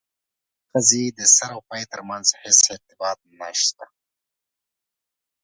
[0.03, 3.85] د دې قضیې د سر او پای ترمنځ هیڅ ارتباط نسته.